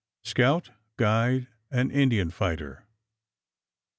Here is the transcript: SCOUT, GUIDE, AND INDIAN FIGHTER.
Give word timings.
SCOUT, 0.23 0.71
GUIDE, 0.97 1.45
AND 1.69 1.91
INDIAN 1.91 2.31
FIGHTER. 2.31 2.87